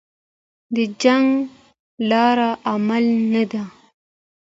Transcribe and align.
د 0.75 0.77
جنګ 1.01 1.27
لاره 2.09 2.49
عملي 2.71 3.17
نه 3.33 3.43
ده 3.51 3.63